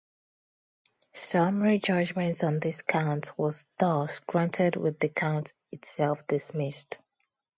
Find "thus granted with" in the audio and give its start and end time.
3.77-4.97